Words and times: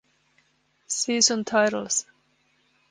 Season 0.87 1.45
titles 1.45 2.07